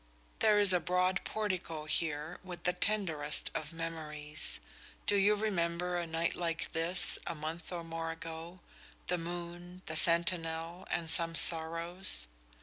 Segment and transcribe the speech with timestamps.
[0.39, 4.59] "There is a broad portico here, with the tenderest of memories.
[5.05, 8.61] Do you remember a night like this, a month or more ago?
[9.09, 12.25] the moon, the sentinel and some sorrows?